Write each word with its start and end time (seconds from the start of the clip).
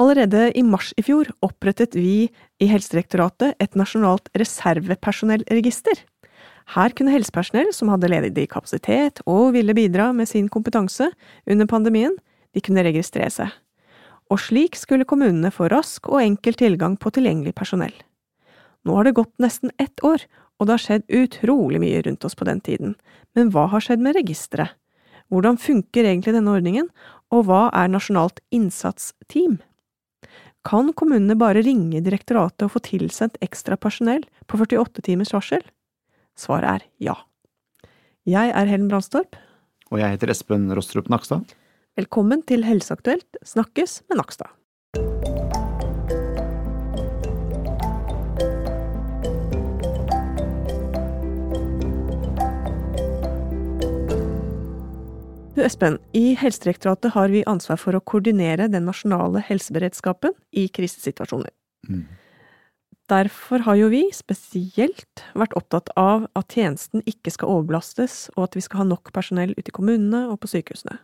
Allerede 0.00 0.48
i 0.58 0.62
mars 0.66 0.90
i 0.98 1.04
fjor 1.06 1.28
opprettet 1.46 1.94
vi 1.94 2.26
i 2.58 2.66
Helsedirektoratet 2.66 3.54
et 3.62 3.76
nasjonalt 3.78 4.26
reservepersonellregister. 4.34 6.00
Her 6.74 6.94
kunne 6.96 7.12
helsepersonell 7.12 7.70
som 7.76 7.92
hadde 7.92 8.08
ledig 8.10 8.48
kapasitet 8.50 9.20
og 9.30 9.52
ville 9.54 9.76
bidra 9.76 10.08
med 10.16 10.26
sin 10.26 10.48
kompetanse 10.50 11.10
under 11.46 11.68
pandemien, 11.70 12.16
de 12.54 12.62
kunne 12.64 12.82
registrere 12.82 13.30
seg. 13.30 13.52
Og 14.32 14.40
slik 14.42 14.74
skulle 14.74 15.06
kommunene 15.06 15.52
få 15.54 15.68
rask 15.70 16.08
og 16.10 16.22
enkel 16.24 16.56
tilgang 16.58 16.96
på 16.98 17.12
tilgjengelig 17.14 17.54
personell. 17.54 17.94
Nå 18.84 18.96
har 18.96 19.06
det 19.06 19.14
gått 19.14 19.32
nesten 19.38 19.70
ett 19.78 20.02
år, 20.02 20.24
og 20.58 20.66
det 20.66 20.74
har 20.74 20.82
skjedd 20.82 21.04
utrolig 21.12 21.78
mye 21.82 22.00
rundt 22.02 22.24
oss 22.26 22.34
på 22.34 22.46
den 22.48 22.62
tiden, 22.64 22.96
men 23.36 23.52
hva 23.54 23.68
har 23.70 23.84
skjedd 23.84 24.02
med 24.02 24.16
registeret? 24.18 24.74
Hvordan 25.30 25.56
funker 25.60 26.04
egentlig 26.04 26.34
denne 26.34 26.52
ordningen, 26.52 26.90
og 27.32 27.46
hva 27.46 27.68
er 27.72 27.88
Nasjonalt 27.90 28.42
innsatsteam? 28.54 29.60
Kan 30.64 30.94
kommunene 30.96 31.36
bare 31.36 31.60
ringe 31.60 32.00
direktoratet 32.00 32.64
og 32.64 32.72
få 32.72 32.80
tilsendt 32.86 33.36
ekstra 33.44 33.76
personell 33.76 34.24
på 34.48 34.56
48 34.56 35.04
timers 35.04 35.34
varsel? 35.36 35.60
Svaret 36.40 36.70
er 36.70 36.86
ja. 37.10 37.18
Jeg 38.24 38.54
er 38.56 38.70
Helen 38.72 38.88
Brandstorp. 38.88 39.36
Og 39.92 40.00
jeg 40.00 40.16
heter 40.16 40.32
Espen 40.32 40.70
Rostrup 40.72 41.12
Nakstad. 41.12 41.44
Velkommen 42.00 42.40
til 42.48 42.64
Helseaktuelt 42.64 43.44
snakkes 43.44 44.00
med 44.08 44.22
Nakstad. 44.22 45.43
Du 55.54 55.62
Espen, 55.62 56.00
i 56.12 56.34
Helsedirektoratet 56.34 57.12
har 57.14 57.28
vi 57.30 57.44
ansvar 57.46 57.78
for 57.78 57.94
å 57.94 58.02
koordinere 58.02 58.66
den 58.66 58.88
nasjonale 58.88 59.38
helseberedskapen 59.46 60.34
i 60.50 60.64
krisesituasjoner. 60.66 61.52
Mm. 61.86 62.08
Derfor 63.12 63.62
har 63.62 63.78
jo 63.78 63.90
vi 63.92 64.00
spesielt 64.16 65.22
vært 65.38 65.54
opptatt 65.54 65.92
av 66.00 66.26
at 66.34 66.56
tjenesten 66.56 67.04
ikke 67.06 67.30
skal 67.30 67.52
overbelastes, 67.54 68.32
og 68.34 68.48
at 68.48 68.58
vi 68.58 68.64
skal 68.66 68.82
ha 68.82 68.88
nok 68.96 69.12
personell 69.14 69.54
ute 69.54 69.70
i 69.70 69.76
kommunene 69.76 70.24
og 70.32 70.40
på 70.42 70.50
sykehusene. 70.56 70.98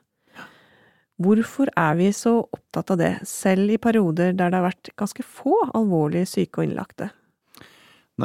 Hvorfor 1.22 1.70
er 1.78 1.94
vi 2.00 2.11
så 2.17 2.41
opptatt 2.42 2.91
av 2.91 2.98
det, 2.98 3.12
selv 3.28 3.70
i 3.70 3.78
perioder 3.78 4.34
der 4.34 4.50
det 4.50 4.58
har 4.58 4.67
vært 4.67 4.91
ganske 4.98 5.22
få 5.22 5.55
alvorlig 5.70 6.24
syke 6.27 6.64
og 6.64 6.72
innlagte? 6.72 7.12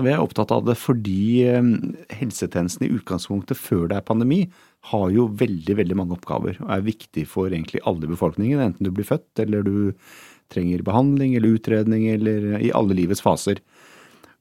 Vi 0.04 0.12
er 0.12 0.22
opptatt 0.22 0.52
av 0.52 0.66
det 0.68 0.76
fordi 0.80 1.46
eh, 1.48 1.72
helsetjenesten 2.20 2.88
i 2.88 2.94
utgangspunktet 2.98 3.60
før 3.60 3.88
det 3.92 4.00
er 4.00 4.08
pandemi, 4.08 4.46
har 4.92 5.10
jo 5.14 5.30
veldig 5.40 5.78
veldig 5.80 5.98
mange 5.98 6.16
oppgaver 6.18 6.60
og 6.62 6.70
er 6.76 6.86
viktig 6.86 7.26
for 7.30 7.50
egentlig 7.50 7.82
alle 7.90 8.06
i 8.06 8.12
befolkningen. 8.12 8.62
Enten 8.62 8.86
du 8.86 8.92
blir 8.94 9.08
født 9.08 9.42
eller 9.42 9.66
du 9.66 9.76
trenger 10.54 10.84
behandling 10.86 11.34
eller 11.36 11.58
utredning 11.58 12.08
eller 12.14 12.60
i 12.60 12.74
alle 12.76 12.98
livets 12.98 13.24
faser. 13.26 13.62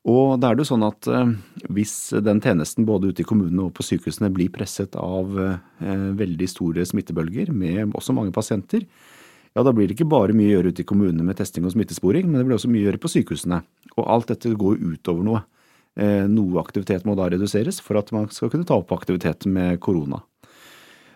Og 0.05 0.37
da 0.37 0.51
er 0.51 0.57
det 0.57 0.67
jo 0.67 0.73
sånn 0.75 0.85
at 0.85 1.09
eh, 1.09 1.33
hvis 1.73 1.97
den 2.27 2.43
tjenesten 2.45 2.85
både 2.89 3.13
ute 3.13 3.25
i 3.25 3.29
kommunene 3.29 3.69
og 3.69 3.75
på 3.77 3.87
sykehusene 3.87 4.33
blir 4.35 4.53
presset 4.53 4.99
av 5.01 5.33
eh, 5.41 6.09
veldig 6.19 6.49
store 6.51 6.85
smittebølger 6.89 7.55
med 7.57 7.97
også 7.97 8.17
mange 8.17 8.35
pasienter, 8.37 8.85
ja 9.55 9.63
da 9.63 9.73
blir 9.73 9.87
det 9.87 9.95
ikke 9.97 10.11
bare 10.11 10.35
mye 10.37 10.51
å 10.51 10.57
gjøre 10.59 10.75
ute 10.75 10.83
i 10.83 10.89
kommunene 10.89 11.25
med 11.25 11.39
testing 11.39 11.65
og 11.65 11.73
smittesporing, 11.77 12.27
men 12.27 12.41
det 12.41 12.47
blir 12.49 12.59
også 12.59 12.69
mye 12.73 12.83
å 12.83 12.89
gjøre 12.89 13.01
på 13.01 13.13
sykehusene. 13.13 13.61
Og 14.01 14.07
alt 14.11 14.31
dette 14.33 14.53
går 14.59 14.81
utover 14.83 15.27
noe. 15.27 15.43
Eh, 15.95 16.27
noe 16.27 16.59
aktivitet 16.63 17.05
må 17.07 17.15
da 17.19 17.29
reduseres 17.31 17.79
for 17.83 18.01
at 18.01 18.11
man 18.15 18.27
skal 18.35 18.51
kunne 18.51 18.67
ta 18.67 18.81
opp 18.81 18.93
aktivitet 18.97 19.47
med 19.47 19.79
korona. 19.85 20.23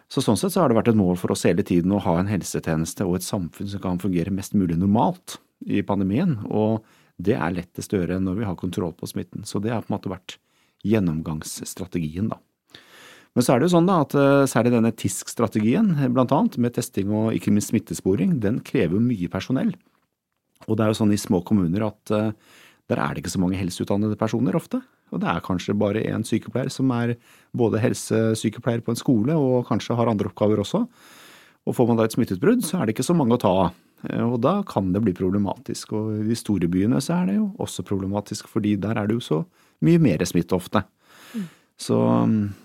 Så 0.09 0.23
Sånn 0.25 0.39
sett 0.41 0.55
så 0.55 0.63
har 0.63 0.71
det 0.71 0.79
vært 0.79 0.93
et 0.95 0.99
mål 0.99 1.19
for 1.21 1.35
oss 1.35 1.45
hele 1.45 1.65
tiden 1.67 1.93
å 1.93 2.01
ha 2.01 2.15
en 2.17 2.31
helsetjeneste 2.31 3.05
og 3.05 3.19
et 3.19 3.27
samfunn 3.27 3.69
som 3.69 3.83
kan 3.83 4.01
fungere 4.01 4.33
mest 4.33 4.55
mulig 4.57 4.79
normalt 4.81 5.37
i 5.69 5.83
pandemien, 5.85 6.39
og 6.47 6.87
det 7.21 7.35
er 7.37 7.53
lettest 7.53 7.93
å 7.93 8.01
gjøre 8.01 8.21
når 8.23 8.39
vi 8.39 8.47
har 8.47 8.57
kontroll 8.57 8.95
på 8.97 9.09
smitten. 9.11 9.45
Så 9.45 9.61
det 9.61 9.75
har 9.75 9.83
på 9.83 9.91
en 9.91 9.99
måte 9.99 10.13
vært 10.13 10.39
gjennomgangsstrategien, 10.87 12.31
da. 12.31 12.39
Men 13.37 13.45
så 13.45 13.53
er 13.53 13.61
det 13.61 13.69
jo 13.69 13.75
sånn 13.75 13.91
da 13.91 13.99
at 14.07 14.15
eh, 14.17 14.47
særlig 14.51 14.73
denne 14.73 14.95
TISK-strategien, 14.97 15.93
blant 16.15 16.33
annet, 16.35 16.57
med 16.63 16.75
testing 16.79 17.13
og 17.13 17.35
ikke 17.37 17.53
minst 17.53 17.75
smittesporing, 17.75 18.39
den 18.43 18.63
krever 18.65 19.03
mye 19.03 19.29
personell. 19.31 19.75
Og 20.67 20.79
det 20.79 20.87
er 20.87 20.95
jo 20.95 21.01
sånn 21.03 21.13
i 21.15 21.21
små 21.21 21.43
kommuner 21.47 21.85
at 21.87 22.13
uh, 22.15 22.33
der 22.89 23.01
er 23.03 23.13
det 23.13 23.23
ikke 23.23 23.35
så 23.35 23.41
mange 23.43 23.59
helseutdannede 23.61 24.17
personer 24.17 24.57
ofte. 24.57 24.81
Og 25.13 25.21
det 25.23 25.29
er 25.29 25.45
kanskje 25.45 25.77
bare 25.77 26.05
én 26.09 26.25
sykepleier 26.25 26.71
som 26.73 26.91
er 26.97 27.17
både 27.57 27.81
helsesykepleier 27.83 28.85
på 28.85 28.95
en 28.95 29.01
skole 29.01 29.37
og 29.37 29.69
kanskje 29.69 29.97
har 29.99 30.09
andre 30.09 30.31
oppgaver 30.31 30.63
også. 30.65 30.87
Og 31.69 31.77
får 31.77 31.89
man 31.91 32.01
da 32.01 32.07
et 32.09 32.17
smitteutbrudd, 32.17 32.65
så 32.65 32.79
er 32.79 32.89
det 32.89 32.97
ikke 32.97 33.07
så 33.11 33.17
mange 33.17 33.37
å 33.37 33.43
ta 33.43 33.53
av. 33.67 33.77
Eh, 34.09 34.25
og 34.25 34.41
da 34.45 34.61
kan 34.69 34.93
det 34.95 35.03
bli 35.05 35.15
problematisk. 35.17 35.93
Og 35.99 36.23
i 36.23 36.27
de 36.31 36.39
store 36.39 36.71
byene 36.71 37.01
så 37.05 37.21
er 37.21 37.31
det 37.31 37.39
jo 37.39 37.51
også 37.61 37.85
problematisk, 37.89 38.49
fordi 38.51 38.77
der 38.81 39.01
er 39.01 39.09
det 39.09 39.19
jo 39.19 39.25
så 39.25 39.43
mye 39.85 40.01
mer 40.03 40.25
smitte 40.29 40.57
ofte. 40.57 40.83
Mm. 41.35 41.47
Så, 41.79 41.99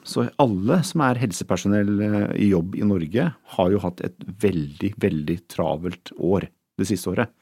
så, 0.10 0.26
alle 0.42 0.80
som 0.88 1.04
er 1.06 1.22
helsepersonell 1.22 1.94
eh, 2.02 2.28
i 2.48 2.50
jobb 2.50 2.80
i 2.80 2.88
Norge, 2.88 3.30
har 3.58 3.76
jo 3.76 3.84
hatt 3.84 4.02
et 4.08 4.28
veldig, 4.42 4.96
veldig 5.04 5.38
travelt 5.52 6.16
år 6.18 6.48
det 6.80 6.90
siste 6.90 7.12
året. 7.12 7.34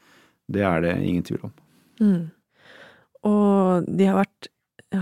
Det 0.52 0.64
er 0.66 0.82
det 0.84 0.96
ingen 1.00 1.24
tvil 1.24 1.46
om. 1.48 1.54
Mm. 2.02 2.22
Og 3.28 3.86
de 3.86 4.08
har 4.08 4.18
vært, 4.18 4.50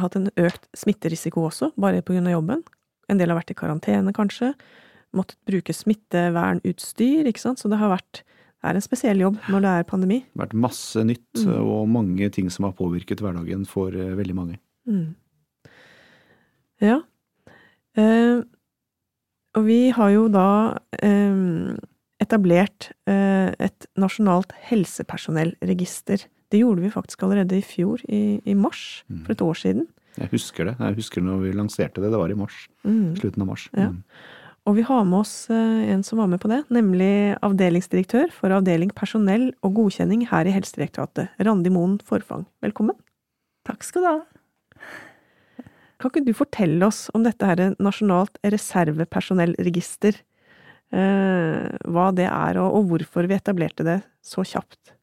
hatt 0.00 0.16
en 0.18 0.28
økt 0.38 0.68
smitterisiko 0.76 1.46
også, 1.48 1.72
bare 1.80 2.02
av 2.04 2.34
jobben. 2.34 2.62
En 3.10 3.18
del 3.18 3.32
har 3.32 3.40
vært 3.40 3.54
i 3.54 3.58
karantene, 3.58 4.12
kanskje. 4.14 4.52
Måttet 5.16 5.40
bruke 5.48 5.74
smittevernutstyr, 5.74 7.26
ikke 7.26 7.42
sant. 7.42 7.58
Så 7.58 7.70
det 7.72 7.80
har 7.80 7.90
vært 7.90 8.22
det 8.60 8.68
er 8.68 8.76
en 8.76 8.84
spesiell 8.84 9.20
jobb 9.22 9.38
når 9.48 9.62
det 9.64 9.70
er 9.72 9.86
pandemi. 9.88 10.18
Det 10.20 10.36
har 10.36 10.46
vært 10.50 10.58
masse 10.66 11.02
nytt 11.08 11.44
mm. 11.46 11.52
og 11.64 11.86
mange 11.88 12.26
ting 12.34 12.50
som 12.52 12.66
har 12.68 12.74
påvirket 12.76 13.22
hverdagen 13.24 13.62
for 13.68 13.94
uh, 13.96 14.10
veldig 14.18 14.36
mange. 14.36 14.58
Mm. 14.84 15.14
Ja. 16.84 16.98
Uh, 17.96 18.44
og 19.56 19.64
vi 19.64 19.78
har 19.96 20.12
jo 20.12 20.26
da 20.30 20.50
um, 21.00 21.72
etablert 22.20 22.90
uh, 23.08 23.48
et 23.56 23.88
nasjonalt 23.98 24.52
helsepersonellregister 24.68 26.28
det 26.50 26.60
gjorde 26.62 26.82
vi 26.82 26.90
faktisk 26.92 27.22
allerede 27.22 27.58
i 27.58 27.64
fjor, 27.64 28.02
i, 28.10 28.40
i 28.44 28.54
mars, 28.58 29.04
mm. 29.08 29.24
for 29.24 29.34
et 29.34 29.44
år 29.46 29.58
siden. 29.58 29.86
Jeg 30.18 30.32
husker 30.32 30.66
det. 30.66 30.74
Jeg 30.80 30.98
husker 30.98 31.24
når 31.24 31.44
vi 31.44 31.54
lanserte 31.54 32.02
det. 32.02 32.10
Det 32.10 32.18
var 32.18 32.32
i 32.32 32.38
mars. 32.38 32.64
Mm. 32.82 33.14
Slutten 33.18 33.44
av 33.44 33.50
mars. 33.52 33.68
Ja. 33.76 33.90
Mm. 33.94 34.02
Og 34.68 34.76
vi 34.76 34.84
har 34.84 35.06
med 35.08 35.22
oss 35.22 35.34
eh, 35.52 35.90
en 35.94 36.02
som 36.04 36.20
var 36.20 36.28
med 36.28 36.42
på 36.42 36.50
det, 36.50 36.60
nemlig 36.74 37.36
avdelingsdirektør 37.46 38.28
for 38.34 38.52
avdeling 38.52 38.90
personell 38.94 39.48
og 39.64 39.78
godkjenning 39.78 40.26
her 40.28 40.46
i 40.46 40.52
Helsedirektoratet, 40.52 41.32
Randi 41.40 41.72
Moen 41.72 41.96
Forfang. 42.06 42.44
Velkommen. 42.64 42.98
Takk 43.66 43.86
skal 43.86 44.04
du 44.04 44.10
ha. 44.10 44.18
Kan 46.00 46.12
ikke 46.12 46.26
du 46.28 46.34
fortelle 46.36 46.86
oss 46.86 47.06
om 47.16 47.24
dette 47.24 47.46
her 47.46 47.74
nasjonalt 47.80 48.36
reservepersonellregister? 48.44 50.20
Eh, 50.90 51.66
hva 51.88 52.06
det 52.16 52.28
er, 52.28 52.60
og, 52.60 52.76
og 52.76 52.92
hvorfor 52.92 53.28
vi 53.30 53.36
etablerte 53.36 53.86
det 53.86 54.00
så 54.24 54.44
kjapt? 54.44 54.96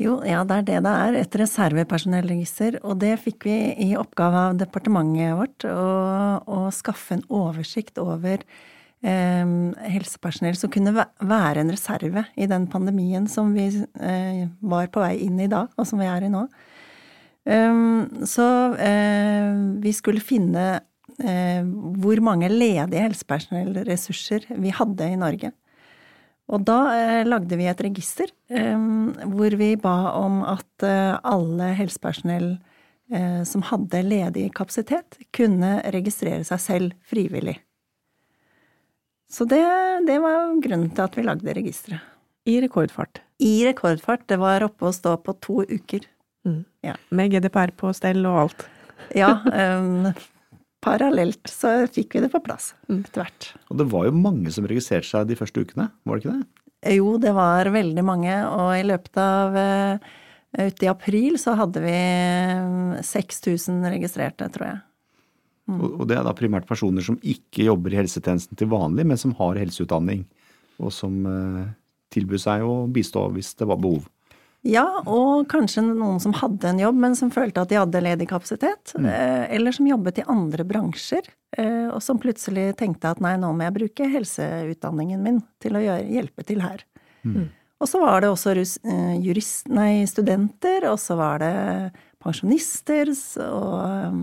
Jo, 0.00 0.16
ja, 0.24 0.40
det 0.48 0.56
er 0.56 0.66
det 0.66 0.78
det 0.86 0.92
er. 1.06 1.16
Et 1.20 1.38
reservepersonellregister. 1.42 2.78
Og 2.82 2.98
det 3.02 3.14
fikk 3.22 3.46
vi 3.48 3.56
i 3.84 3.92
oppgave 3.98 4.46
av 4.48 4.60
departementet 4.60 5.36
vårt, 5.38 5.66
å, 5.68 6.68
skaffe 6.72 7.18
en 7.18 7.24
oversikt 7.28 8.00
over 8.00 8.40
eh, 9.04 9.52
helsepersonell 9.92 10.56
som 10.58 10.72
kunne 10.72 10.94
være 10.96 11.62
en 11.62 11.72
reserve 11.74 12.24
i 12.34 12.48
den 12.50 12.66
pandemien 12.72 13.28
som 13.28 13.52
vi 13.56 13.68
eh, 13.68 14.46
var 14.60 14.88
på 14.92 15.04
vei 15.04 15.18
inn 15.26 15.40
i 15.42 15.50
da, 15.52 15.66
og 15.76 15.88
som 15.88 16.00
vi 16.02 16.08
er 16.08 16.26
i 16.26 16.32
nå. 16.32 16.46
Um, 17.42 18.22
så 18.28 18.44
eh, 18.78 19.50
vi 19.82 19.90
skulle 19.96 20.22
finne 20.22 20.66
eh, 21.18 21.64
hvor 21.98 22.20
mange 22.22 22.46
ledige 22.52 23.02
helsepersonellressurser 23.02 24.46
vi 24.62 24.70
hadde 24.74 25.10
i 25.10 25.18
Norge. 25.18 25.50
Og 26.50 26.64
da 26.66 26.78
eh, 26.96 27.22
lagde 27.28 27.56
vi 27.56 27.68
et 27.70 27.82
register 27.84 28.30
eh, 28.50 28.86
hvor 29.30 29.56
vi 29.58 29.74
ba 29.80 30.12
om 30.18 30.42
at 30.44 30.86
eh, 30.86 31.14
alle 31.22 31.70
helsepersonell 31.78 32.48
eh, 33.12 33.42
som 33.48 33.64
hadde 33.70 34.02
ledig 34.06 34.48
kapasitet, 34.56 35.20
kunne 35.34 35.78
registrere 35.94 36.42
seg 36.48 36.64
selv 36.64 36.96
frivillig. 37.08 37.58
Så 39.32 39.46
det, 39.48 39.62
det 40.08 40.18
var 40.20 40.50
grunnen 40.60 40.90
til 40.92 41.06
at 41.06 41.14
vi 41.16 41.24
lagde 41.24 41.54
registeret. 41.56 42.10
I 42.44 42.58
rekordfart? 42.60 43.22
I 43.38 43.62
rekordfart. 43.68 44.26
Det 44.28 44.36
var 44.42 44.64
oppe 44.66 44.88
å 44.88 44.92
stå 44.94 45.14
på 45.22 45.36
to 45.40 45.62
uker. 45.70 46.04
Mm. 46.44 46.64
Ja. 46.84 46.96
Med 47.14 47.32
GDPR 47.32 47.70
på 47.78 47.94
stell 47.96 48.26
og 48.26 48.40
alt? 48.44 48.68
ja. 49.14 49.36
Parallelt 50.82 51.50
så 51.50 51.84
fikk 51.90 52.16
vi 52.16 52.24
det 52.24 52.32
på 52.32 52.40
plass 52.42 52.72
mm. 52.88 53.04
etter 53.04 53.22
hvert. 53.22 53.52
Og 53.70 53.78
det 53.78 53.86
var 53.92 54.08
jo 54.08 54.16
mange 54.16 54.52
som 54.54 54.66
registrerte 54.68 55.08
seg 55.08 55.28
de 55.30 55.38
første 55.38 55.62
ukene, 55.62 55.88
var 56.02 56.18
det 56.18 56.24
ikke 56.24 56.36
det? 56.40 56.64
Jo, 56.96 57.12
det 57.22 57.30
var 57.36 57.70
veldig 57.70 58.02
mange, 58.02 58.34
og 58.50 58.72
i 58.74 58.86
løpet 58.86 59.22
av 59.22 59.58
uh, 59.58 60.12
Ute 60.52 60.84
i 60.84 60.88
april 60.90 61.38
så 61.40 61.54
hadde 61.56 61.80
vi 61.80 61.92
6000 63.08 63.78
eh, 63.78 63.92
registrerte, 63.94 64.50
tror 64.52 64.66
jeg. 64.66 64.80
Mm. 65.70 65.78
Og 65.86 66.02
det 66.10 66.18
er 66.18 66.26
da 66.26 66.34
primært 66.36 66.66
personer 66.68 67.00
som 67.06 67.16
ikke 67.24 67.70
jobber 67.70 67.94
i 67.94 67.96
helsetjenesten 68.02 68.58
til 68.60 68.68
vanlig, 68.68 69.06
men 69.08 69.16
som 69.16 69.32
har 69.38 69.56
helseutdanning, 69.56 70.26
og 70.76 70.92
som 70.92 71.22
tilbød 72.12 72.42
seg 72.44 72.66
å 72.66 72.74
bistå 72.92 73.24
hvis 73.32 73.54
det 73.56 73.70
var 73.70 73.80
behov. 73.80 74.04
Ja, 74.62 74.84
og 75.10 75.48
kanskje 75.50 75.82
noen 75.88 76.20
som 76.22 76.34
hadde 76.38 76.68
en 76.70 76.78
jobb, 76.78 76.98
men 77.02 77.16
som 77.18 77.32
følte 77.34 77.64
at 77.64 77.70
de 77.72 77.80
hadde 77.80 78.02
ledig 78.04 78.28
kapasitet. 78.30 78.92
Mm. 78.94 79.08
Eller 79.58 79.74
som 79.74 79.88
jobbet 79.90 80.20
i 80.22 80.26
andre 80.30 80.66
bransjer, 80.68 81.26
og 81.92 81.98
som 82.04 82.20
plutselig 82.22 82.68
tenkte 82.78 83.10
at 83.10 83.20
nei, 83.24 83.34
nå 83.42 83.50
må 83.52 83.66
jeg 83.66 83.74
bruke 83.74 84.06
helseutdanningen 84.12 85.20
min 85.24 85.40
til 85.60 85.76
å 85.76 85.82
gjøre, 85.82 86.06
hjelpe 86.14 86.46
til 86.46 86.62
her. 86.62 86.84
Mm. 87.26 87.50
Og 87.82 87.90
så 87.90 87.98
var 87.98 88.22
det 88.22 88.30
også 88.30 88.54
jurist, 88.54 89.66
nei, 89.66 90.06
studenter, 90.06 90.86
og 90.92 91.00
så 91.02 91.18
var 91.18 91.42
det 91.42 91.54
pensjonister 92.22 93.10
og 93.48 94.20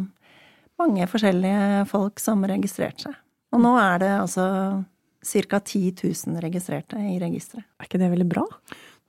mange 0.80 1.10
forskjellige 1.12 1.84
folk 1.92 2.24
som 2.24 2.48
registrerte 2.48 3.10
seg. 3.10 3.20
Og 3.52 3.60
nå 3.66 3.74
er 3.82 4.00
det 4.06 4.14
altså 4.22 4.46
ca. 5.20 5.60
10 5.60 6.00
000 6.00 6.40
registrerte 6.46 6.96
i 6.96 7.18
registeret. 7.20 7.68
Er 7.76 7.90
ikke 7.90 8.00
det 8.00 8.14
veldig 8.14 8.30
bra? 8.32 8.46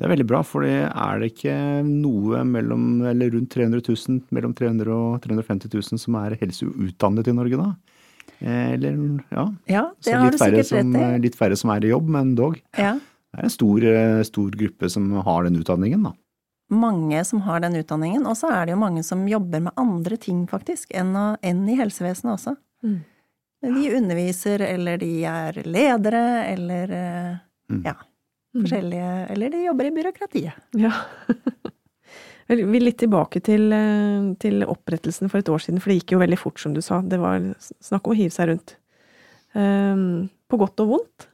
Det 0.01 0.07
er 0.07 0.15
veldig 0.15 0.27
bra, 0.31 0.41
for 0.47 0.65
er 0.65 1.21
det 1.21 1.35
ikke 1.35 1.55
noe 1.85 2.41
mellom, 2.49 3.03
eller 3.11 3.35
rundt 3.35 3.53
300 3.53 3.83
000, 3.85 4.23
mellom 4.33 4.55
300 4.57 4.95
og 4.97 5.19
350 5.27 5.69
000 5.75 6.01
som 6.01 6.17
er 6.23 6.39
helseutdannet 6.41 7.29
i 7.29 7.35
Norge 7.37 7.59
da? 7.61 7.67
Eh, 8.39 8.71
eller, 8.79 8.97
ja. 9.29 9.45
ja 9.69 9.85
det 10.01 10.17
har 10.17 10.33
du 10.33 10.41
sikkert 10.41 10.73
rett 10.79 10.97
i. 10.97 11.05
Litt 11.27 11.37
færre 11.37 11.59
som 11.61 11.75
er 11.75 11.85
i 11.85 11.93
jobb, 11.93 12.09
men 12.17 12.33
dog. 12.39 12.57
Ja. 12.81 12.95
Det 12.97 13.43
er 13.43 13.51
en 13.51 13.53
stor, 13.53 13.85
eh, 13.93 14.23
stor 14.25 14.57
gruppe 14.63 14.89
som 14.89 15.13
har 15.21 15.45
den 15.47 15.61
utdanningen, 15.61 16.09
da 16.09 16.17
mange 16.71 17.25
som 17.25 17.41
har 17.41 17.61
den 17.61 17.77
utdanningen, 17.77 18.27
og 18.27 18.37
så 18.39 18.51
er 18.55 18.67
det 18.67 18.75
jo 18.77 18.81
mange 18.81 19.03
som 19.03 19.27
jobber 19.29 19.63
med 19.67 19.75
andre 19.81 20.17
ting, 20.23 20.45
faktisk, 20.47 20.93
enn, 20.95 21.11
å, 21.19 21.25
enn 21.43 21.65
i 21.69 21.77
helsevesenet 21.79 22.37
også. 22.37 22.55
Mm. 22.87 23.01
De 23.67 23.89
underviser, 23.99 24.63
eller 24.65 25.01
de 25.03 25.11
er 25.29 25.59
ledere, 25.67 26.23
eller 26.49 26.95
eh, 26.97 27.33
mm. 27.73 27.83
ja. 27.89 27.97
Forskjellige 28.57 29.11
Eller 29.35 29.53
de 29.53 29.65
jobber 29.65 29.89
i 29.89 29.95
byråkratiet. 29.95 30.69
Ja. 30.79 30.93
Vi 32.51 32.65
er 32.67 32.83
litt 32.83 32.99
tilbake 32.99 33.39
til, 33.47 33.69
eh, 33.73 34.31
til, 34.43 34.65
opprettelsen 34.67 35.31
for 35.31 35.39
et 35.39 35.51
år 35.53 35.63
siden, 35.63 35.79
for 35.79 35.93
det 35.93 36.01
gikk 36.01 36.17
jo 36.17 36.23
veldig 36.23 36.39
fort, 36.41 36.59
som 36.59 36.75
du 36.75 36.81
sa. 36.83 36.99
Det 37.01 37.21
var 37.23 37.45
snakk 37.79 38.09
om 38.09 38.15
å 38.17 38.19
hive 38.19 38.35
seg 38.35 38.51
rundt. 38.51 38.75
Um, 39.55 40.31
på 40.51 40.59
godt 40.59 40.83
og 40.83 40.91
vondt. 40.97 41.29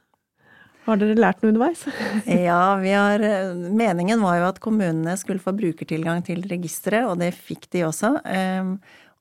Har 0.85 1.01
dere 1.01 1.17
lært 1.17 1.41
noe 1.41 1.51
underveis? 1.51 1.81
ja, 2.47 2.77
har, 2.77 3.25
meningen 3.57 4.21
var 4.23 4.37
jo 4.39 4.45
at 4.51 4.61
kommunene 4.63 5.17
skulle 5.19 5.41
få 5.43 5.55
brukertilgang 5.57 6.21
til 6.25 6.45
registeret, 6.47 7.09
og 7.09 7.17
det 7.19 7.33
fikk 7.35 7.67
de 7.73 7.83
også. 7.89 8.13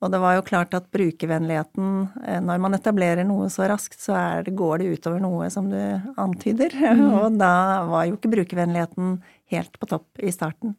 Og 0.05 0.13
det 0.13 0.21
var 0.21 0.37
jo 0.37 0.45
klart 0.45 0.75
at 0.77 0.91
brukervennligheten, 0.93 1.93
eh, 2.27 2.41
når 2.45 2.61
man 2.61 2.77
etablerer 2.77 3.25
noe 3.25 3.49
så 3.53 3.69
raskt, 3.71 3.99
så 4.03 4.17
det, 4.45 4.53
går 4.57 4.83
det 4.83 4.99
utover 4.99 5.23
noe 5.23 5.49
som 5.53 5.71
du 5.73 5.81
antyder. 6.17 6.75
Mm. 6.97 7.13
Og 7.19 7.35
da 7.41 7.85
var 7.89 8.07
jo 8.07 8.15
ikke 8.17 8.31
brukervennligheten 8.33 9.17
helt 9.53 9.75
på 9.81 9.89
topp 9.91 10.21
i 10.23 10.31
starten. 10.33 10.77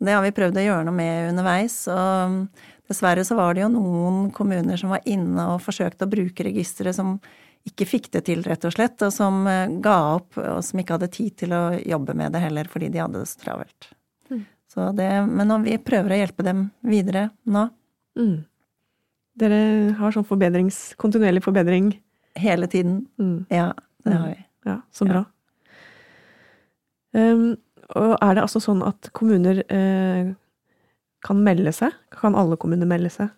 Det 0.00 0.12
har 0.14 0.22
vi 0.24 0.34
prøvd 0.34 0.58
å 0.60 0.64
gjøre 0.64 0.86
noe 0.86 0.96
med 0.96 1.30
underveis. 1.32 1.76
og 1.90 2.46
Dessverre 2.90 3.24
så 3.26 3.36
var 3.38 3.54
det 3.54 3.64
jo 3.64 3.70
noen 3.72 4.30
kommuner 4.34 4.78
som 4.80 4.92
var 4.94 5.04
inne 5.08 5.46
og 5.52 5.62
forsøkte 5.64 6.06
å 6.06 6.12
bruke 6.12 6.46
registeret 6.46 6.96
som 6.96 7.18
ikke 7.68 7.86
fikk 7.88 8.08
det 8.14 8.24
til, 8.28 8.44
rett 8.46 8.64
og 8.64 8.74
slett, 8.74 9.02
og 9.04 9.12
som 9.14 9.42
eh, 9.50 9.68
ga 9.84 9.96
opp, 10.16 10.38
og 10.40 10.62
som 10.64 10.80
ikke 10.80 10.96
hadde 10.96 11.10
tid 11.12 11.36
til 11.42 11.56
å 11.56 11.64
jobbe 11.78 12.16
med 12.16 12.32
det 12.34 12.44
heller 12.44 12.70
fordi 12.70 12.88
de 12.92 13.02
hadde 13.02 13.20
det 13.20 13.28
så 13.28 13.42
travelt. 13.44 13.90
Mm. 14.30 14.46
Så 14.72 14.88
det, 14.96 15.10
men 15.28 15.54
vi 15.66 15.76
prøver 15.82 16.14
å 16.14 16.20
hjelpe 16.22 16.46
dem 16.46 16.68
videre 16.86 17.28
nå. 17.44 17.68
Mm. 18.18 18.38
Dere 19.40 19.60
har 19.98 20.14
sånn 20.14 20.26
forbedrings, 20.26 20.78
kontinuerlig 21.00 21.42
forbedring? 21.44 21.92
Hele 22.38 22.68
tiden. 22.70 23.04
Mm. 23.20 23.44
Ja, 23.52 23.72
det 24.04 24.14
har 24.14 24.28
vi. 24.28 24.38
Ja, 24.68 24.80
Så 24.92 25.06
bra. 25.08 25.24
Ja. 25.24 25.36
Um, 27.10 27.56
og 27.98 28.12
er 28.22 28.36
det 28.36 28.42
altså 28.44 28.60
sånn 28.62 28.84
at 28.86 29.08
kommuner 29.16 29.64
uh, 29.66 30.30
kan 31.26 31.40
melde 31.42 31.72
seg? 31.74 31.94
Kan 32.14 32.36
alle 32.38 32.58
kommuner 32.60 32.86
melde 32.86 33.10
seg? 33.10 33.32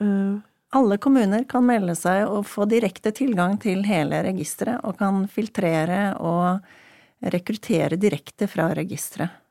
Uh, 0.00 0.40
alle 0.74 0.96
kommuner 0.98 1.44
kan 1.50 1.66
melde 1.66 1.94
seg 1.98 2.24
og 2.26 2.46
få 2.48 2.64
direkte 2.70 3.12
tilgang 3.14 3.58
til 3.62 3.84
hele 3.86 4.22
registeret, 4.26 4.80
og 4.82 4.96
kan 4.98 5.26
filtrere 5.30 6.14
og 6.18 6.64
rekruttere 7.34 7.98
direkte 8.00 8.48
fra 8.50 8.70
registeret. 8.74 9.43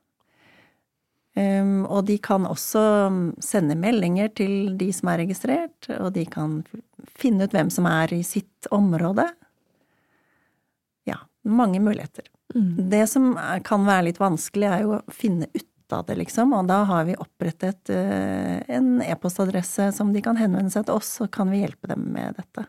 Um, 1.34 1.82
og 1.90 2.04
de 2.06 2.14
kan 2.22 2.46
også 2.46 2.80
sende 3.42 3.74
meldinger 3.74 4.30
til 4.38 4.76
de 4.78 4.92
som 4.94 5.10
er 5.10 5.24
registrert, 5.24 5.88
og 5.98 6.12
de 6.14 6.22
kan 6.30 6.60
finne 7.18 7.48
ut 7.48 7.56
hvem 7.56 7.72
som 7.74 7.88
er 7.90 8.14
i 8.14 8.22
sitt 8.26 8.68
område. 8.74 9.26
Ja, 11.10 11.18
mange 11.42 11.82
muligheter. 11.82 12.28
Mm. 12.54 12.86
Det 12.92 13.02
som 13.10 13.32
kan 13.66 13.86
være 13.88 14.12
litt 14.12 14.22
vanskelig, 14.22 14.70
er 14.70 14.86
jo 14.86 14.94
å 15.00 15.02
finne 15.10 15.50
ut 15.50 15.96
av 15.96 16.06
det, 16.06 16.20
liksom. 16.22 16.54
Og 16.54 16.70
da 16.70 16.84
har 16.86 17.10
vi 17.10 17.18
opprettet 17.18 17.90
uh, 17.90 18.62
en 18.70 19.02
e-postadresse 19.02 19.90
som 19.98 20.14
de 20.14 20.22
kan 20.22 20.38
henvende 20.38 20.70
seg 20.70 20.86
til 20.86 21.02
oss, 21.02 21.16
så 21.18 21.26
kan 21.26 21.50
vi 21.50 21.64
hjelpe 21.64 21.90
dem 21.90 22.06
med 22.14 22.38
dette. 22.38 22.68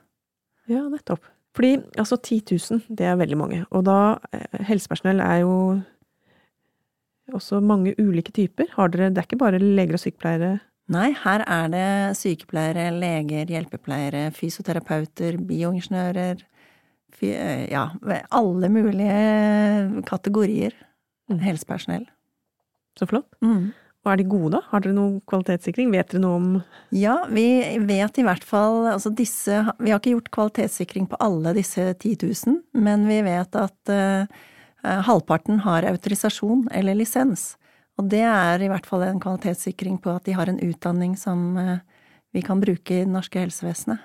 Ja, 0.65 0.87
nettopp. 0.89 1.21
Fordi 1.55 1.77
altså 2.01 2.17
10 2.17 2.41
000, 2.51 2.81
det 2.97 3.05
er 3.07 3.19
veldig 3.19 3.37
mange. 3.39 3.61
Og 3.71 3.85
da 3.87 4.17
eh, 4.35 4.63
Helsepersonell 4.67 5.21
er 5.23 5.43
jo 5.45 5.53
også 7.33 7.61
mange 7.63 7.95
ulike 7.97 8.33
typer. 8.35 8.69
Har 8.75 8.89
dere 8.93 9.09
Det 9.09 9.21
er 9.21 9.27
ikke 9.29 9.41
bare 9.41 9.59
leger 9.59 9.97
og 9.97 10.03
sykepleiere? 10.03 10.59
Nei, 10.93 11.15
her 11.17 11.41
er 11.49 11.69
det 11.73 12.17
sykepleiere, 12.19 12.91
leger, 12.93 13.49
hjelpepleiere, 13.49 14.27
fysioterapeuter, 14.35 15.39
bioingeniører 15.41 16.43
fy, 17.15 17.31
Ja, 17.71 17.89
alle 18.29 18.69
mulige 18.69 20.03
kategorier 20.05 20.75
mm. 21.31 21.39
helsepersonell. 21.39 22.05
Så 22.99 23.07
flott. 23.09 23.27
Mm. 23.41 23.73
Og 24.05 24.11
er 24.11 24.19
de 24.21 24.27
gode, 24.29 24.51
da? 24.53 24.61
Har 24.69 24.83
dere 24.83 24.93
noe 24.95 25.21
kvalitetssikring? 25.29 25.89
Vet 25.93 26.11
dere 26.13 26.21
noe 26.21 26.39
om 26.39 26.49
Ja, 26.93 27.23
vi 27.31 27.47
vet 27.87 28.19
i 28.21 28.25
hvert 28.25 28.43
fall 28.45 28.85
Altså 28.91 29.09
disse 29.09 29.63
Vi 29.79 29.89
har 29.89 29.97
ikke 29.97 30.13
gjort 30.13 30.29
kvalitetssikring 30.37 31.07
på 31.09 31.17
alle 31.25 31.55
disse 31.57 31.87
10 31.95 32.13
000, 32.21 32.59
men 32.85 33.07
vi 33.09 33.17
vet 33.25 33.57
at 33.57 33.91
uh, 33.91 34.43
halvparten 35.07 35.61
har 35.65 35.87
autorisasjon 35.89 36.67
eller 36.71 36.97
lisens. 36.97 37.53
Og 37.99 38.09
det 38.11 38.23
er 38.27 38.61
i 38.61 38.69
hvert 38.71 38.87
fall 38.87 39.05
en 39.05 39.21
kvalitetssikring 39.23 39.99
på 40.03 40.15
at 40.17 40.25
de 40.27 40.35
har 40.35 40.51
en 40.51 40.59
utdanning 40.59 41.15
som 41.19 41.55
uh, 41.55 41.77
vi 42.35 42.43
kan 42.43 42.59
bruke 42.59 42.97
i 42.97 43.05
det 43.05 43.11
norske 43.11 43.39
helsevesenet. 43.39 44.03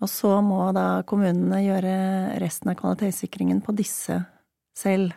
Og 0.00 0.08
så 0.08 0.38
må 0.44 0.62
da 0.76 1.02
kommunene 1.08 1.60
gjøre 1.64 1.94
resten 2.40 2.72
av 2.72 2.78
kvalitetssikringen 2.80 3.60
på 3.64 3.74
disse 3.76 4.22
selv. 4.76 5.16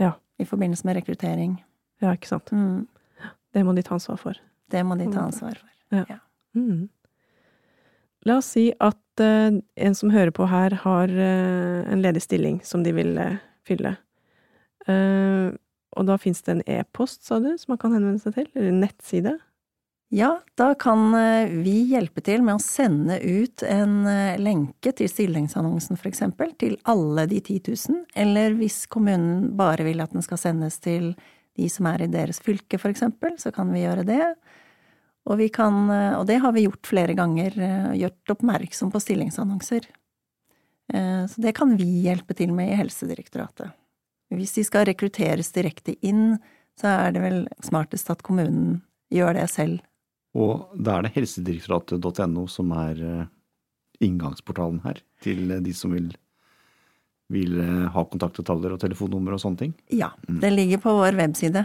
Ja 0.00 0.14
i 0.38 0.44
forbindelse 0.46 0.86
med 0.86 0.96
rekruttering. 0.96 1.64
Ja, 2.00 2.12
ikke 2.14 2.30
sant. 2.30 2.52
Mm. 2.52 2.86
Det 3.52 3.64
må 3.66 3.74
de 3.74 3.82
ta 3.82 3.96
ansvar 3.96 4.20
for. 4.20 4.38
Det 4.70 4.84
må 4.86 4.96
de 4.98 5.08
ta 5.10 5.24
ansvar 5.26 5.58
for. 5.58 5.74
Ja. 5.96 6.04
ja. 6.08 6.18
Mm. 6.54 6.88
La 8.28 8.38
oss 8.38 8.52
si 8.54 8.68
at 8.78 8.98
uh, 9.22 9.54
en 9.76 9.96
som 9.96 10.12
hører 10.14 10.32
på 10.34 10.48
her, 10.50 10.76
har 10.84 11.12
uh, 11.12 11.88
en 11.88 12.04
ledig 12.04 12.22
stilling 12.24 12.60
som 12.64 12.84
de 12.86 12.94
vil 12.96 13.16
uh, 13.18 13.40
fylle. 13.68 13.96
og 14.88 16.06
da 16.08 16.14
fins 16.16 16.40
det 16.46 16.52
en 16.54 16.62
e-post, 16.78 17.26
sa 17.26 17.36
du, 17.44 17.50
som 17.60 17.74
man 17.74 17.80
kan 17.82 17.92
henvende 17.92 18.22
seg 18.22 18.38
til? 18.38 18.46
Eller 18.54 18.70
en 18.70 18.80
nettside? 18.80 19.34
Ja, 20.08 20.38
da 20.54 20.74
kan 20.74 21.14
eh, 21.14 21.50
vi 21.52 21.82
hjelpe 21.90 22.22
til 22.24 22.40
med 22.40 22.56
å 22.56 22.62
sende 22.64 23.18
ut 23.20 23.60
en 23.68 24.06
eh, 24.08 24.38
lenke 24.40 24.94
til 24.96 25.10
stillingsannonsen 25.10 26.00
eksempel, 26.08 26.54
til 26.56 26.78
alle 26.88 27.26
de 27.28 27.42
10 27.42 27.58
000, 27.68 27.98
eller 28.16 28.56
hvis 28.56 28.86
kommunen 28.88 29.50
bare 29.58 29.84
vil 29.84 30.00
at 30.00 30.14
den 30.16 30.24
skal 30.24 30.40
sendes 30.40 30.80
til 30.80 31.12
de 31.58 31.68
som 31.68 31.90
er 31.90 32.06
i 32.06 32.08
deres 32.08 32.40
fylke 32.40 32.80
eksempel, 32.88 33.36
så 33.36 33.52
kan 33.52 33.68
vi 33.74 33.82
gjøre 33.82 34.06
det. 34.08 34.22
Og, 35.28 35.36
vi 35.40 35.50
kan, 35.52 35.86
eh, 35.92 36.14
og 36.18 36.26
det 36.30 36.40
har 36.44 36.54
vi 36.56 36.64
gjort 36.64 36.88
flere 36.88 37.16
ganger, 37.18 37.56
gjort 37.98 38.34
oppmerksom 38.36 38.92
på 38.94 39.02
stillingsannonser. 39.04 39.90
Så 40.88 41.42
det 41.44 41.50
kan 41.52 41.74
vi 41.76 41.84
hjelpe 42.06 42.32
til 42.32 42.54
med 42.56 42.70
i 42.72 42.76
Helsedirektoratet. 42.78 43.74
Hvis 44.32 44.54
de 44.56 44.62
skal 44.64 44.86
rekrutteres 44.88 45.50
direkte 45.52 45.92
inn, 46.00 46.38
så 46.80 46.94
er 46.94 47.12
det 47.12 47.20
vel 47.20 47.36
smartest 47.60 48.08
at 48.08 48.22
kommunen 48.24 48.78
gjør 49.12 49.36
det 49.36 49.44
selv 49.52 49.82
og 50.36 50.72
da 50.76 50.98
er 50.98 51.06
det 51.06 51.14
helsedirektoratet.no 51.16 52.46
som 52.50 52.72
er 52.76 53.02
eh, 53.04 53.28
inngangsportalen 54.04 54.82
her, 54.84 55.00
til 55.24 55.48
de 55.64 55.74
som 55.74 55.94
vil, 55.96 56.10
vil 57.32 57.58
eh, 57.64 57.86
ha 57.94 58.04
kontaktdetaljer 58.12 58.76
og 58.76 58.82
telefonnummer 58.82 59.36
og 59.36 59.42
sånne 59.42 59.62
ting? 59.64 59.74
Ja, 59.90 60.12
mm. 60.28 60.40
det 60.44 60.52
ligger 60.54 60.84
på 60.84 60.94
vår 61.00 61.18
webside. 61.18 61.64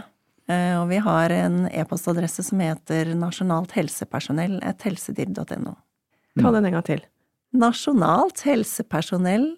Eh, 0.50 0.74
og 0.76 0.88
vi 0.90 1.00
har 1.04 1.32
en 1.32 1.64
e-postadresse 1.70 2.44
som 2.44 2.60
heter 2.60 3.14
nasjonalt 3.16 3.74
helsepersonell 3.76 4.58
et 4.62 4.86
helsedir.no. 4.86 5.74
Ta 6.40 6.54
den 6.54 6.68
en 6.68 6.76
gang 6.76 6.86
til. 6.86 7.04
Nasjonalt 7.54 8.42
helsepersonell 8.44 9.52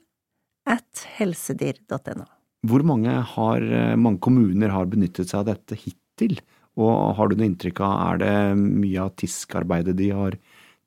at 0.69 1.07
helsedir.no. 1.16 2.26
Hvor 2.66 2.83
mange, 2.87 3.12
har, 3.35 3.64
mange 4.00 4.19
kommuner 4.25 4.73
har 4.75 4.88
benyttet 4.90 5.31
seg 5.31 5.45
av 5.45 5.50
dette 5.52 5.78
hittil? 5.78 6.40
Og 6.76 7.16
har 7.16 7.28
du 7.28 7.37
noe 7.38 7.49
inntrykk 7.49 7.81
av, 7.85 7.95
er 8.11 8.23
det 8.23 8.33
mye 8.61 9.05
av 9.07 9.14
TISK-arbeidet 9.16 9.95
de 9.97 10.11
har 10.12 10.37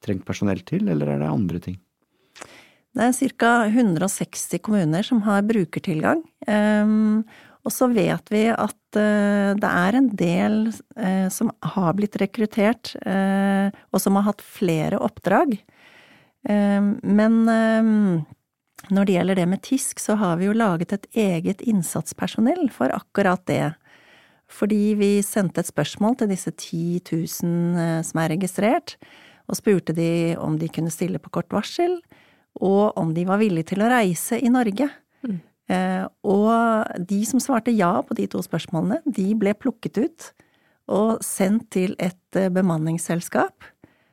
trengt 0.03 0.25
personell 0.27 0.61
til, 0.67 0.89
eller 0.91 1.15
er 1.15 1.23
det 1.23 1.29
andre 1.29 1.61
ting? 1.63 1.79
Det 2.97 3.05
er 3.05 3.33
ca. 3.37 3.51
160 3.69 4.61
kommuner 4.65 5.05
som 5.05 5.21
har 5.25 5.45
brukertilgang. 5.47 6.23
Um, 6.49 7.23
og 7.67 7.73
så 7.75 7.89
vet 7.91 8.31
vi 8.31 8.45
at 8.53 8.97
uh, 8.97 9.51
det 9.59 9.69
er 9.69 9.97
en 9.97 10.09
del 10.17 10.57
uh, 10.71 11.27
som 11.33 11.51
har 11.75 11.95
blitt 11.97 12.15
rekruttert, 12.21 12.93
uh, 13.03 13.67
og 13.91 14.01
som 14.01 14.19
har 14.19 14.29
hatt 14.31 14.43
flere 14.45 15.01
oppdrag. 15.03 15.59
Men 16.49 17.33
når 17.43 19.05
det 19.05 19.15
gjelder 19.17 19.35
det 19.35 19.45
med 19.51 19.59
TISK, 19.67 19.99
så 19.99 20.15
har 20.21 20.37
vi 20.39 20.47
jo 20.47 20.53
laget 20.55 20.93
et 20.95 21.07
eget 21.19 21.59
innsatspersonell 21.67 22.69
for 22.71 22.95
akkurat 22.95 23.43
det. 23.51 23.73
Fordi 24.47 24.95
vi 24.95 25.09
sendte 25.19 25.59
et 25.59 25.67
spørsmål 25.69 26.15
til 26.21 26.31
disse 26.31 26.53
10 26.55 27.01
000 27.11 28.07
som 28.07 28.21
er 28.23 28.31
registrert, 28.31 28.95
og 29.51 29.59
spurte 29.59 29.93
de 29.99 30.37
om 30.39 30.55
de 30.63 30.71
kunne 30.71 30.95
stille 30.95 31.19
på 31.19 31.33
kort 31.35 31.51
varsel, 31.51 31.99
og 32.63 32.95
om 32.97 33.11
de 33.13 33.27
var 33.27 33.43
villige 33.43 33.73
til 33.73 33.83
å 33.83 33.91
reise 33.91 34.39
i 34.39 34.55
Norge. 34.55 34.87
Eh, 35.69 36.05
og 36.25 37.01
de 37.09 37.19
som 37.29 37.41
svarte 37.41 37.73
ja 37.75 37.91
på 38.05 38.17
de 38.17 38.25
to 38.31 38.41
spørsmålene, 38.41 39.03
de 39.05 39.27
ble 39.37 39.53
plukket 39.57 40.01
ut 40.01 40.29
og 40.89 41.21
sendt 41.25 41.69
til 41.75 41.93
et 42.01 42.39
eh, 42.39 42.49
bemanningsselskap 42.53 43.67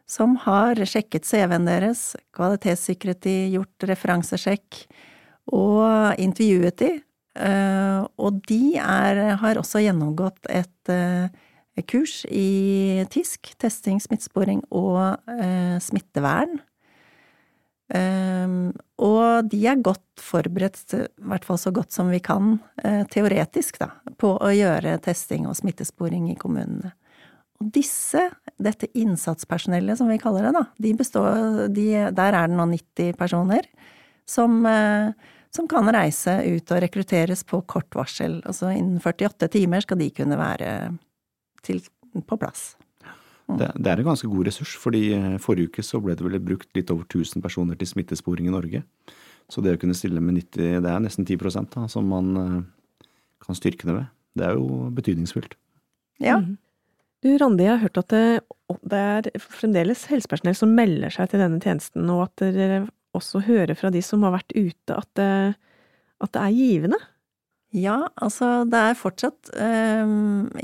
som 0.07 0.37
har 0.45 0.79
sjekket 0.87 1.27
CV-en 1.27 1.67
deres, 1.67 2.13
kvalitetssikret 2.37 3.25
de, 3.25 3.35
gjort 3.57 3.89
referansesjekk 3.89 4.85
og 5.57 6.21
intervjuet 6.23 6.77
de. 6.85 6.93
Eh, 7.37 8.05
og 8.21 8.39
de 8.47 8.77
er, 8.79 9.23
har 9.41 9.59
også 9.59 9.83
gjennomgått 9.83 10.47
et 10.53 10.95
kurs 11.91 12.23
i 12.33 13.03
TISK, 13.13 13.57
testing, 13.61 13.99
smittesporing 14.01 14.63
og 14.73 15.19
smittevern. 15.85 16.61
Um, 17.87 18.73
og 18.99 19.47
de 19.53 19.61
er 19.71 19.79
godt 19.79 20.19
forberedt, 20.19 20.81
i 20.97 21.05
hvert 21.31 21.45
fall 21.47 21.59
så 21.61 21.71
godt 21.75 21.95
som 21.95 22.09
vi 22.11 22.19
kan, 22.25 22.57
uh, 22.83 23.03
teoretisk, 23.13 23.79
da, 23.79 23.93
på 24.19 24.33
å 24.43 24.51
gjøre 24.51 24.97
testing 25.05 25.47
og 25.47 25.55
smittesporing 25.59 26.27
i 26.33 26.39
kommunene. 26.41 26.91
Og 27.61 27.71
disse, 27.73 28.25
dette 28.59 28.91
innsatspersonellet 28.99 30.01
som 30.01 30.11
vi 30.11 30.19
kaller 30.21 30.49
det, 30.49 30.57
da, 30.59 30.65
de 30.83 30.93
består, 30.99 31.69
de, 31.73 31.87
der 32.17 32.39
er 32.41 32.51
det 32.51 32.59
nå 32.59 32.67
90 32.75 33.15
personer 33.21 33.71
som, 34.27 34.59
uh, 34.67 35.15
som 35.55 35.71
kan 35.71 35.87
reise 35.95 36.41
ut 36.43 36.75
og 36.75 36.83
rekrutteres 36.83 37.47
på 37.47 37.63
kort 37.71 37.95
varsel. 37.95 38.41
Altså 38.43 38.75
innen 38.75 38.99
48 38.99 39.53
timer 39.55 39.87
skal 39.87 40.03
de 40.03 40.11
kunne 40.17 40.41
være 40.41 40.73
til, 41.63 41.85
på 42.27 42.41
plass. 42.41 42.73
Det, 43.47 43.69
det, 43.79 43.91
er 43.91 44.01
en 44.03 44.09
ganske 44.09 44.29
god 44.29 44.49
ressurs, 44.49 44.73
fordi 44.83 45.03
eh, 45.15 45.37
forrige 45.43 45.71
uke 45.71 45.85
så 45.87 46.01
ble 46.03 46.17
det 46.19 46.25
vel 46.27 46.41
brukt 46.43 46.69
litt 46.75 46.91
over 46.91 47.07
1000 47.07 47.45
personer 47.45 47.79
til 47.79 47.89
smittesporing 47.93 48.49
i 48.49 48.55
Norge. 48.55 48.83
Så 49.53 49.63
det 49.63 49.77
å 49.77 49.81
kunne 49.81 49.95
stille 49.95 50.23
med 50.23 50.41
90, 50.41 50.81
det 50.83 50.91
er 50.91 51.03
nesten 51.05 51.29
10 51.29 51.39
da, 51.71 51.87
som 51.91 52.09
man 52.11 52.33
eh, 52.43 53.09
kan 53.47 53.59
styrke 53.59 53.87
det 53.87 53.95
ved. 53.95 54.09
Det 54.37 54.49
er 54.49 54.59
jo 54.59 54.91
betydningsfullt. 54.97 55.55
Ja. 56.23 56.41
Mm. 56.43 56.57
Du 57.25 57.31
Randi, 57.41 57.65
jeg 57.65 57.77
har 57.77 57.85
hørt 57.87 58.01
at 58.03 58.13
det, 58.13 58.25
det 58.91 58.99
er 59.01 59.31
fremdeles 59.41 60.05
helsepersonell 60.11 60.59
som 60.59 60.75
melder 60.77 61.15
seg 61.15 61.31
til 61.31 61.43
denne 61.43 61.63
tjenesten, 61.63 62.11
og 62.13 62.27
at 62.27 62.45
dere 62.57 62.83
også 63.17 63.41
hører 63.47 63.79
fra 63.79 63.91
de 63.95 64.03
som 64.05 64.27
har 64.27 64.35
vært 64.35 64.53
ute 64.57 64.97
at 64.97 65.09
det, 65.17 65.31
at 66.23 66.35
det 66.35 66.43
er 66.43 66.59
givende? 66.59 66.99
Ja, 67.75 67.97
altså 68.23 68.65
det 68.71 68.79
er 68.79 68.97
fortsatt 68.97 69.51
eh, 69.59 70.05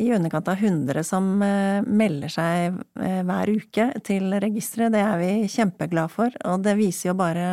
i 0.01 0.11
underkant 0.15 0.49
av 0.49 0.61
100 0.63 1.03
som 1.05 1.43
eh, 1.45 1.83
melder 1.83 2.31
seg 2.33 2.77
eh, 3.03 3.23
hver 3.27 3.51
uke 3.53 3.89
til 4.07 4.31
registeret. 4.41 4.95
Det 4.95 5.03
er 5.03 5.19
vi 5.21 5.33
kjempeglade 5.51 6.13
for, 6.15 6.37
og 6.47 6.63
det 6.65 6.79
viser 6.79 7.11
jo 7.11 7.17
bare 7.19 7.49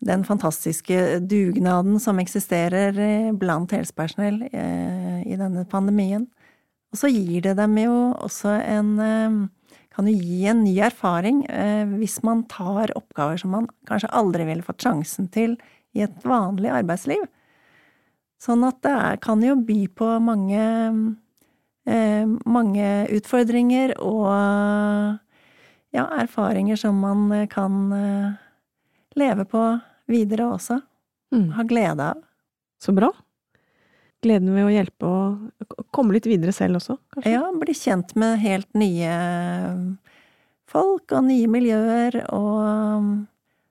den 0.00 0.24
fantastiske 0.24 1.20
dugnaden 1.28 2.00
som 2.00 2.20
eksisterer 2.22 2.96
eh, 2.96 3.30
blant 3.36 3.72
helsepersonell 3.76 4.42
eh, 4.48 5.20
i 5.28 5.36
denne 5.40 5.66
pandemien. 5.68 6.26
Og 6.90 7.02
så 7.02 7.10
gir 7.12 7.44
det 7.44 7.56
dem 7.58 7.76
jo 7.78 7.96
også 8.24 8.54
en 8.64 8.94
eh, 9.04 9.40
kan 9.90 10.08
jo 10.08 10.14
gi 10.14 10.44
en 10.46 10.62
ny 10.62 10.76
erfaring 10.86 11.40
hvis 11.98 12.20
man 12.22 12.44
tar 12.48 12.92
oppgaver 12.94 13.40
som 13.42 13.50
man 13.56 13.64
kanskje 13.90 14.12
aldri 14.14 14.44
ville 14.46 14.62
fått 14.62 14.84
sjansen 14.86 15.26
til 15.34 15.56
i 15.98 16.04
et 16.04 16.22
vanlig 16.22 16.70
arbeidsliv. 16.70 17.24
Sånn 18.40 18.64
at 18.64 18.78
det 18.84 18.92
er, 18.92 19.18
kan 19.20 19.42
jo 19.44 19.56
by 19.60 19.80
på 19.92 20.06
mange, 20.24 20.62
eh, 21.84 22.28
mange 22.48 22.86
utfordringer 23.12 23.98
og 24.00 24.30
ja, 25.92 26.06
erfaringer 26.22 26.80
som 26.80 27.02
man 27.02 27.26
kan 27.52 27.92
eh, 27.92 28.38
leve 29.20 29.44
på 29.44 29.64
videre 30.10 30.48
også. 30.54 30.80
Mm. 31.34 31.50
Ha 31.58 31.66
glede 31.68 32.12
av. 32.14 32.22
Så 32.80 32.94
bra. 32.96 33.10
Gleden 34.24 34.52
ved 34.52 34.66
å 34.66 34.72
hjelpe 34.72 35.08
og 35.08 35.84
komme 35.92 36.16
litt 36.16 36.28
videre 36.28 36.52
selv 36.52 36.80
også, 36.80 36.98
kanskje? 37.12 37.32
Ja, 37.32 37.44
bli 37.56 37.74
kjent 37.76 38.12
med 38.20 38.40
helt 38.42 38.68
nye 38.76 39.14
folk 40.70 41.12
og 41.16 41.24
nye 41.26 41.48
miljøer, 41.50 42.20
og 42.36 43.24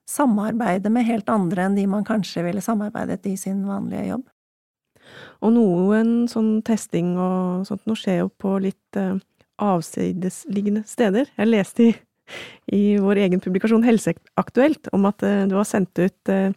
samarbeide 0.10 0.90
med 0.94 1.06
helt 1.08 1.30
andre 1.30 1.68
enn 1.68 1.78
de 1.78 1.86
man 1.90 2.06
kanskje 2.08 2.44
ville 2.48 2.64
samarbeidet 2.66 3.22
i 3.30 3.36
sin 3.38 3.62
vanlige 3.68 4.08
jobb. 4.10 4.26
Og 5.39 5.55
noen 5.55 6.27
sånn 6.27 6.60
testing 6.67 7.13
og 7.19 7.65
sånt 7.67 7.86
nå 7.88 7.96
skjer 7.98 8.24
jo 8.24 8.29
på 8.41 8.58
litt 8.63 9.00
eh, 9.00 9.15
avsidesliggende 9.63 10.84
steder. 10.88 11.31
Jeg 11.38 11.50
leste 11.50 11.86
i, 11.86 11.91
i, 12.75 12.81
vår 13.00 13.24
egen 13.25 13.43
publikasjon 13.43 13.86
Helseaktuelt 13.88 14.91
om 14.96 15.08
at 15.08 15.24
eh, 15.24 15.46
du 15.50 15.55
har 15.55 15.67
sendt 15.67 16.00
ut 16.01 16.31
eh, 16.34 16.51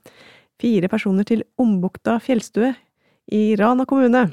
fire 0.62 0.90
personer 0.90 1.26
til 1.28 1.44
Ombukta 1.62 2.18
fjellstue 2.22 2.72
i 3.32 3.44
Rana 3.58 3.86
kommune 3.88 4.28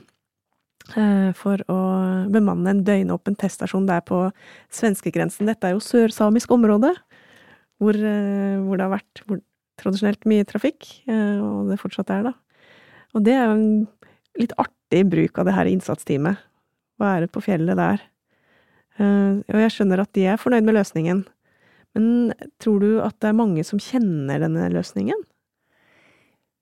for 1.37 1.61
å 1.69 1.75
bemanne 2.33 2.71
en 2.71 2.79
døgnåpen 2.81 3.35
teststasjon 3.37 3.85
der 3.85 3.99
på 4.01 4.23
svenskegrensen. 4.73 5.45
Dette 5.45 5.67
er 5.67 5.75
jo 5.75 5.83
sørsamisk 5.85 6.49
område, 6.55 6.89
hvor, 7.77 7.99
hvor 7.99 8.79
det 8.79 8.87
har 8.87 8.93
vært 8.95 9.21
hvor, 9.27 9.37
tradisjonelt 9.77 10.25
mye 10.31 10.47
trafikk, 10.49 10.87
og 11.05 11.69
det 11.69 11.77
fortsatt 11.83 12.09
er, 12.15 12.31
da. 12.31 12.33
Og 13.13 13.27
det 13.27 13.35
er 13.35 13.45
jo 13.45 13.53
en 13.59 13.69
litt 14.37 14.53
artig 14.61 15.05
bruk 15.09 15.39
av 15.39 15.49
det 15.49 15.55
her 15.57 15.69
innsatsteamet. 15.71 16.45
Være 16.99 17.29
på 17.31 17.41
fjellet 17.43 17.79
der. 17.79 18.03
Eh, 18.99 19.39
og 19.47 19.63
jeg 19.63 19.75
skjønner 19.75 20.03
at 20.03 20.13
de 20.15 20.27
er 20.29 20.39
fornøyd 20.39 20.67
med 20.67 20.77
løsningen. 20.79 21.25
Men 21.97 22.07
tror 22.61 22.83
du 22.83 22.89
at 23.01 23.17
det 23.23 23.31
er 23.31 23.39
mange 23.39 23.65
som 23.65 23.81
kjenner 23.81 24.41
denne 24.43 24.69
løsningen? 24.73 25.25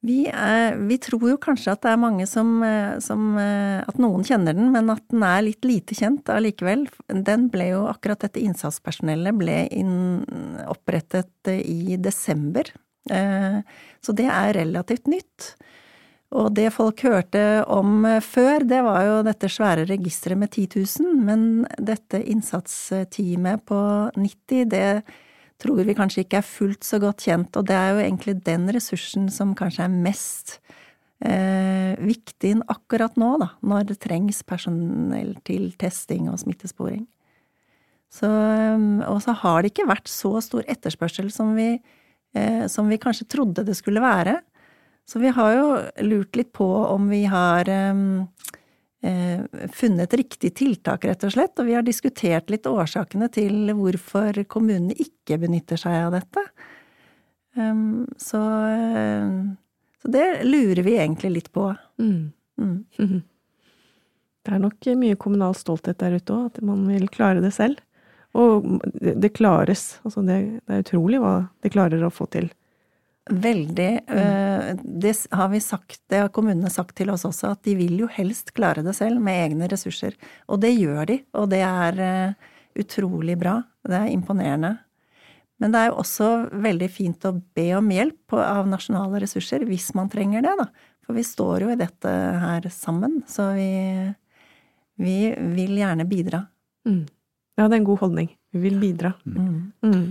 Vi, 0.05 0.21
er, 0.29 0.77
vi 0.87 0.99
tror 1.01 1.25
jo 1.25 1.39
kanskje 1.41 1.73
at 1.73 1.81
det 1.83 1.89
er 1.91 1.99
mange 1.99 2.27
som, 2.29 2.51
eh, 2.63 2.99
som, 3.03 3.31
eh, 3.41 3.81
At 3.81 3.97
noen 3.99 4.23
kjenner 4.23 4.55
den, 4.55 4.69
men 4.71 4.91
at 4.93 5.03
den 5.11 5.25
er 5.25 5.41
litt 5.43 5.65
lite 5.65 5.97
kjent 5.97 6.29
allikevel. 6.31 6.85
Den 7.09 7.49
ble 7.51 7.71
jo 7.73 7.87
akkurat 7.89 8.21
dette 8.23 8.43
innsatspersonellet 8.43 9.35
ble 9.41 9.57
inn, 9.73 10.23
opprettet 10.69 11.51
i 11.57 11.97
desember. 11.97 12.69
Så 13.07 14.11
det 14.11 14.25
er 14.27 14.57
relativt 14.57 15.07
nytt. 15.07 15.53
Og 16.35 16.49
det 16.51 16.73
folk 16.75 16.99
hørte 17.07 17.63
om 17.71 18.01
eh, 18.07 18.23
før, 18.23 18.65
det 18.67 18.81
var 18.83 19.05
jo 19.05 19.21
dette 19.27 19.47
svære 19.51 19.85
registeret 19.87 20.39
med 20.41 20.51
10 20.51 20.67
000, 20.99 21.13
men 21.23 21.45
dette 21.79 22.19
innsatsteamet 22.19 23.63
på 23.67 23.79
90, 24.17 24.67
det 24.73 24.89
tror 25.61 25.87
vi 25.87 25.95
kanskje 25.97 26.25
ikke 26.25 26.41
er 26.41 26.45
fullt 26.45 26.85
så 26.85 26.99
godt 27.01 27.23
kjent, 27.25 27.55
og 27.57 27.69
det 27.69 27.77
er 27.77 27.93
jo 27.93 28.03
egentlig 28.03 28.35
den 28.45 28.67
ressursen 28.75 29.31
som 29.33 29.55
kanskje 29.57 29.87
er 29.87 29.93
mest 29.93 30.57
eh, 31.25 31.95
viktig 32.03 32.57
akkurat 32.69 33.15
nå, 33.17 33.35
da, 33.41 33.51
når 33.65 33.87
det 33.91 34.01
trengs 34.03 34.43
personell 34.47 35.33
til 35.47 35.71
testing 35.79 36.27
og 36.31 36.41
smittesporing. 36.43 37.05
Så, 38.13 38.27
eh, 38.27 39.07
og 39.07 39.21
så 39.23 39.35
har 39.41 39.63
det 39.63 39.73
ikke 39.73 39.89
vært 39.89 40.11
så 40.11 40.35
stor 40.43 40.67
etterspørsel 40.67 41.31
som 41.33 41.55
vi, 41.57 41.77
eh, 42.35 42.67
som 42.67 42.91
vi 42.91 42.99
kanskje 43.01 43.29
trodde 43.31 43.65
det 43.65 43.79
skulle 43.79 44.03
være. 44.03 44.41
Så 45.07 45.19
vi 45.19 45.31
har 45.31 45.53
jo 45.55 45.67
lurt 46.03 46.35
litt 46.35 46.49
på 46.53 46.67
om 46.67 47.07
vi 47.09 47.21
har 47.31 47.69
um, 47.69 48.27
eh, 49.01 49.39
funnet 49.71 50.13
riktig 50.19 50.51
tiltak, 50.59 51.05
rett 51.07 51.23
og 51.23 51.31
slett, 51.31 51.55
og 51.59 51.69
vi 51.69 51.77
har 51.77 51.85
diskutert 51.87 52.51
litt 52.51 52.67
årsakene 52.67 53.29
til 53.31 53.71
hvorfor 53.77 54.41
kommunene 54.51 54.97
ikke 54.99 55.39
benytter 55.39 55.79
seg 55.79 55.95
av 56.09 56.17
dette. 56.17 56.43
Um, 57.55 58.03
så, 58.19 58.41
uh, 58.67 59.47
så, 60.01 60.11
det 60.11 60.27
lurer 60.43 60.83
vi 60.83 60.99
egentlig 60.99 61.33
litt 61.37 61.49
på. 61.55 61.71
Mm. 62.03 62.29
Mm. 62.59 63.17
Det 64.47 64.53
er 64.55 64.61
nok 64.63 64.87
mye 64.95 65.15
kommunal 65.19 65.57
stolthet 65.59 65.97
der 65.99 66.13
ute 66.21 66.31
òg, 66.31 66.45
at 66.53 66.61
man 66.63 66.85
vil 66.87 67.09
klare 67.11 67.41
det 67.43 67.49
selv. 67.51 67.81
Og 68.37 68.77
det 68.95 69.33
klares. 69.35 69.97
Altså 70.07 70.23
det, 70.23 70.37
det 70.63 70.75
er 70.77 70.85
utrolig 70.85 71.19
hva 71.19 71.33
det 71.63 71.73
klarer 71.73 72.05
å 72.07 72.11
få 72.13 72.29
til. 72.31 72.47
Veldig. 73.29 73.89
Mm. 74.07 74.79
Det 75.01 75.13
har 75.35 75.49
vi 75.51 75.59
sagt, 75.63 76.01
det 76.11 76.21
har 76.23 76.33
kommunene 76.33 76.69
sagt 76.71 76.95
til 76.97 77.11
oss 77.13 77.25
også, 77.27 77.53
at 77.55 77.63
de 77.67 77.75
vil 77.79 77.95
jo 78.03 78.09
helst 78.11 78.53
klare 78.57 78.83
det 78.85 78.95
selv 78.97 79.21
med 79.23 79.39
egne 79.45 79.69
ressurser. 79.71 80.15
Og 80.47 80.61
det 80.63 80.73
gjør 80.75 81.07
de, 81.09 81.21
og 81.37 81.49
det 81.51 81.61
er 81.65 82.03
eh, 82.03 82.51
utrolig 82.79 83.37
bra. 83.39 83.59
Det 83.87 83.97
er 83.97 84.13
imponerende. 84.13 84.77
Men 85.57 85.73
det 85.73 85.81
er 85.81 85.89
jo 85.89 86.01
også 86.03 86.29
veldig 86.53 86.89
fint 86.93 87.25
å 87.25 87.33
be 87.57 87.71
om 87.77 87.89
hjelp 87.91 88.35
av 88.37 88.67
nasjonale 88.69 89.23
ressurser 89.23 89.65
hvis 89.65 89.89
man 89.97 90.11
trenger 90.13 90.45
det, 90.45 90.53
da. 90.59 90.67
For 91.07 91.17
vi 91.17 91.23
står 91.25 91.63
jo 91.65 91.71
i 91.71 91.79
dette 91.79 92.11
her 92.43 92.67
sammen, 92.73 93.21
så 93.31 93.53
vi, 93.55 93.71
vi 95.01 95.19
vil 95.55 95.77
gjerne 95.79 96.05
bidra. 96.09 96.43
Mm. 96.87 97.05
Ja, 97.57 97.65
det 97.65 97.73
er 97.73 97.79
en 97.79 97.87
god 97.87 98.03
holdning. 98.03 98.29
Vi 98.53 98.61
vil 98.67 98.77
bidra. 98.81 99.13
Mm. 99.25 99.71
Mm. 99.81 100.07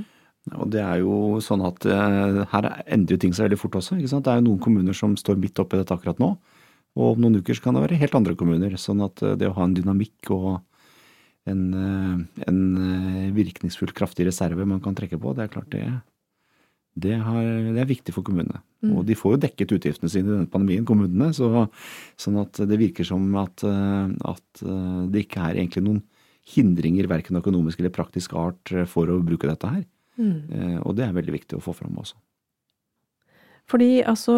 Og 0.55 0.69
det 0.71 0.83
er 0.83 1.01
jo 1.03 1.41
sånn 1.43 1.65
at 1.67 1.87
eh, 1.91 2.45
her 2.53 2.69
endrer 2.95 3.19
ting 3.19 3.35
seg 3.35 3.49
veldig 3.49 3.59
fort 3.59 3.81
også. 3.81 3.97
ikke 3.99 4.13
sant? 4.13 4.27
Det 4.27 4.33
er 4.33 4.39
jo 4.41 4.47
noen 4.47 4.63
kommuner 4.63 4.95
som 4.95 5.17
står 5.19 5.41
midt 5.43 5.59
oppi 5.59 5.81
dette 5.81 5.95
akkurat 5.95 6.21
nå. 6.23 6.37
Og 6.97 7.17
om 7.17 7.25
noen 7.25 7.41
uker 7.43 7.59
så 7.59 7.65
kan 7.65 7.77
det 7.77 7.83
være 7.83 7.99
helt 7.99 8.15
andre 8.15 8.37
kommuner. 8.39 8.77
Sånn 8.79 9.03
at 9.05 9.23
eh, 9.27 9.35
det 9.41 9.51
å 9.51 9.57
ha 9.57 9.67
en 9.67 9.75
dynamikk 9.75 10.31
og 10.37 10.51
en, 11.51 11.65
eh, 11.81 12.45
en 12.47 12.61
virkningsfull, 13.35 13.91
kraftig 13.97 14.29
reserve 14.29 14.69
man 14.69 14.83
kan 14.85 14.95
trekke 14.99 15.19
på, 15.19 15.35
det 15.35 15.47
er 15.47 15.51
klart 15.51 15.73
det, 15.75 15.83
det, 16.95 17.17
har, 17.27 17.51
det 17.75 17.83
er 17.83 17.91
viktig 17.91 18.15
for 18.15 18.27
kommunene. 18.27 18.63
Mm. 18.87 18.95
Og 18.95 19.03
de 19.09 19.19
får 19.19 19.35
jo 19.35 19.43
dekket 19.49 19.77
utgiftene 19.81 20.13
sine 20.13 20.31
i 20.31 20.35
denne 20.37 20.53
pandemien, 20.53 20.87
kommunene. 20.87 21.33
Så, 21.35 21.51
sånn 22.23 22.39
at 22.45 22.63
det 22.71 22.79
virker 22.79 23.09
som 23.09 23.27
at, 23.43 23.67
at 23.67 24.63
det 25.11 25.27
ikke 25.27 25.43
er 25.43 25.59
egentlig 25.59 25.83
noen 25.89 26.01
hindringer, 26.47 27.11
verken 27.11 27.43
økonomisk 27.43 27.83
eller 27.83 27.91
praktisk 27.91 28.37
art, 28.39 28.71
for 28.87 29.11
å 29.11 29.19
bruke 29.27 29.51
dette 29.51 29.75
her. 29.75 29.83
Mm. 30.17 30.39
Eh, 30.53 30.79
Og 30.83 30.97
det 30.97 31.07
er 31.07 31.17
veldig 31.17 31.35
viktig 31.35 31.59
å 31.59 31.65
få 31.65 31.75
fram 31.77 31.97
også. 32.01 32.17
Fordi 33.67 34.05
altså, 34.07 34.33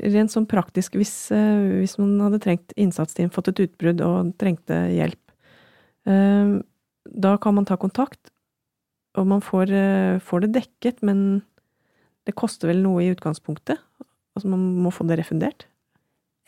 rent 0.00 0.32
sånn 0.32 0.48
praktisk, 0.48 0.96
hvis, 0.96 1.30
eh, 1.36 1.82
hvis 1.82 1.98
man 2.00 2.16
hadde 2.24 2.40
trengt 2.40 2.72
innsatsteam, 2.80 3.30
fått 3.30 3.52
et 3.52 3.60
utbrudd 3.66 4.00
og 4.00 4.32
trengte 4.40 4.86
hjelp, 4.94 5.34
eh, 6.08 6.60
da 7.10 7.36
kan 7.36 7.54
man 7.54 7.68
ta 7.68 7.76
kontakt, 7.76 8.30
og 9.18 9.26
man 9.26 9.40
får, 9.42 10.20
får 10.22 10.40
det 10.46 10.52
dekket, 10.54 11.02
men 11.02 11.42
det 12.24 12.36
koster 12.38 12.70
vel 12.70 12.82
noe 12.84 13.02
i 13.02 13.10
utgangspunktet? 13.10 13.80
Altså 14.36 14.48
man 14.48 14.62
må 14.84 14.92
få 14.94 15.06
det 15.08 15.18
refundert? 15.18 15.66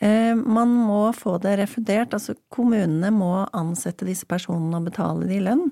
Eh, 0.03 0.33
man 0.35 0.71
må 0.87 1.11
få 1.15 1.37
det 1.43 1.57
refundert. 1.61 2.15
Altså 2.15 2.35
kommunene 2.51 3.11
må 3.13 3.45
ansette 3.55 4.07
disse 4.07 4.27
personene 4.29 4.79
og 4.79 4.89
betale 4.89 5.27
de 5.29 5.39
lønn. 5.43 5.67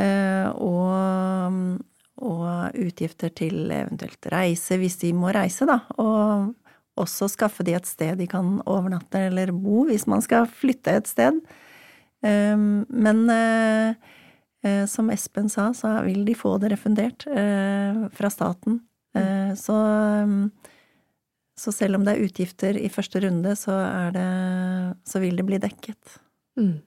Eh, 0.00 0.48
og, 0.52 1.80
og 2.16 2.76
utgifter 2.80 3.32
til 3.36 3.70
eventuelt 3.70 4.28
reise, 4.32 4.78
hvis 4.80 4.98
de 5.02 5.12
må 5.16 5.32
reise, 5.34 5.68
da. 5.68 5.80
Og 6.00 6.54
også 6.96 7.28
skaffe 7.28 7.64
de 7.66 7.74
et 7.76 7.88
sted 7.88 8.16
de 8.16 8.28
kan 8.30 8.56
overnatte 8.64 9.26
eller 9.28 9.52
bo, 9.52 9.84
hvis 9.88 10.06
man 10.08 10.24
skal 10.24 10.48
flytte 10.48 10.96
et 10.96 11.10
sted. 11.10 11.42
Eh, 12.24 12.56
men 12.56 13.24
eh, 13.32 13.98
eh, 14.64 14.84
som 14.88 15.12
Espen 15.12 15.52
sa, 15.52 15.70
så 15.76 15.98
vil 16.06 16.24
de 16.28 16.36
få 16.38 16.56
det 16.62 16.72
refundert 16.72 17.28
eh, 17.28 18.06
fra 18.16 18.32
staten. 18.32 18.80
Eh, 19.16 19.52
så 19.60 19.76
så 21.56 21.72
selv 21.72 21.96
om 21.96 22.04
det 22.04 22.12
er 22.12 22.26
utgifter 22.26 22.76
i 22.76 22.90
første 22.92 23.20
runde, 23.24 23.54
så, 23.56 23.72
er 23.72 24.10
det, 24.12 24.28
så 25.08 25.22
vil 25.22 25.38
det 25.40 25.46
bli 25.48 25.60
dekket. 25.62 26.18
Mm. 26.60 26.82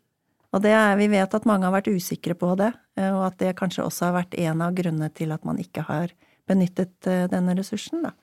Og 0.50 0.65
er, 0.65 0.96
vi 0.98 1.10
vet 1.12 1.36
at 1.36 1.46
mange 1.46 1.68
har 1.68 1.75
vært 1.75 1.91
usikre 1.94 2.34
på 2.38 2.56
det, 2.58 2.72
eh, 2.98 3.12
og 3.13 3.27
at 3.27 3.38
det 3.41 3.58
kanskje 3.60 3.86
også 3.86 4.10
har 4.10 4.18
vært 4.18 4.38
en 4.41 4.63
av 4.65 4.74
grunnene 4.77 5.12
til 5.13 5.34
at 5.36 5.46
man 5.46 5.60
ikke 5.62 5.86
har 5.86 6.15
benyttet 6.50 7.10
eh, 7.10 7.27
denne 7.29 7.53
ressursen, 7.58 8.08
da. 8.08 8.15